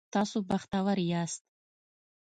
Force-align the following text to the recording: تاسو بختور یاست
تاسو 0.13 0.37
بختور 0.49 0.97
یاست 1.11 1.43